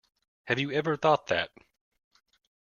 [0.45, 1.51] Have you ever thought that?